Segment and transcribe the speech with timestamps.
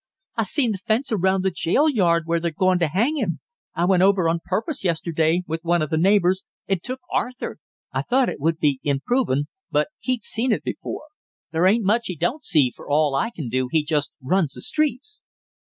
[0.35, 3.39] "I seen the fence around the jail yard where they're goin' to hang him;
[3.75, 7.59] I went over on purpose yesterday with one of the neighbors and took Arthur;
[7.93, 11.03] I thought it would be improvin', but he'd seen it before.
[11.51, 14.61] There ain't much he don't see for all I can do he just runs the
[14.61, 15.19] streets."